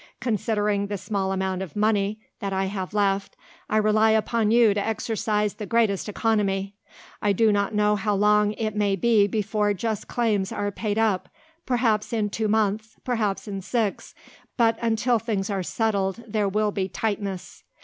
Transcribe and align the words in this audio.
"Considering 0.19 0.87
the 0.87 0.97
small 0.97 1.31
amount 1.31 1.61
of 1.61 1.75
money 1.75 2.19
that 2.39 2.51
I 2.51 2.65
have 2.65 2.91
left, 2.91 3.37
I 3.69 3.77
rely 3.77 4.09
upon 4.09 4.49
you 4.49 4.73
to 4.73 4.83
exercise 4.83 5.53
the 5.53 5.67
greatest 5.67 6.09
economy. 6.09 6.73
I 7.21 7.33
do 7.33 7.51
not 7.51 7.75
know 7.75 7.95
how 7.95 8.15
long 8.15 8.53
it 8.53 8.75
may 8.75 8.95
be 8.95 9.27
before 9.27 9.75
just 9.75 10.07
claims 10.07 10.51
are 10.51 10.71
paid 10.71 10.97
up 10.97 11.29
perhaps 11.67 12.13
in 12.13 12.31
two 12.31 12.47
months 12.47 12.95
perhaps 13.03 13.47
in 13.47 13.61
six 13.61 14.15
but 14.57 14.75
until 14.81 15.19
things 15.19 15.51
are 15.51 15.61
settled 15.61 16.23
there 16.27 16.49
will 16.49 16.71
be 16.71 16.87
tightness. 16.89 17.63